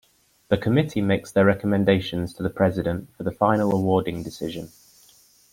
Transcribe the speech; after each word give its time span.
The 0.47 0.57
Committee 0.57 0.99
makes 0.99 1.31
their 1.31 1.45
recommendations 1.45 2.33
to 2.33 2.41
the 2.41 2.49
President 2.49 3.15
for 3.15 3.21
the 3.21 3.29
final 3.31 3.71
awarding 3.71 4.23
decision. 4.23 4.71